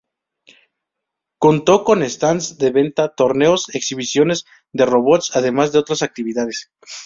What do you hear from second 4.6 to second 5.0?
de